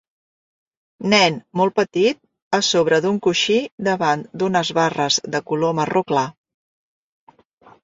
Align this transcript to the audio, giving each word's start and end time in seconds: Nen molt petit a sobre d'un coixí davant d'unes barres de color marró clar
Nen 1.11 1.35
molt 1.61 1.75
petit 1.79 2.19
a 2.59 2.61
sobre 2.69 2.99
d'un 3.05 3.21
coixí 3.29 3.59
davant 3.89 4.25
d'unes 4.41 4.73
barres 4.81 5.21
de 5.37 5.45
color 5.53 5.79
marró 5.83 6.05
clar 6.15 6.27